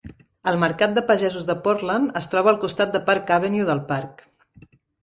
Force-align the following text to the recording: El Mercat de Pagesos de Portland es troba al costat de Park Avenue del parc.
El 0.51 0.55
Mercat 0.63 0.95
de 0.95 1.03
Pagesos 1.11 1.45
de 1.51 1.57
Portland 1.67 2.17
es 2.23 2.33
troba 2.35 2.53
al 2.55 2.61
costat 2.67 2.97
de 2.99 3.05
Park 3.13 3.35
Avenue 3.39 3.71
del 3.71 3.87
parc. 3.93 4.31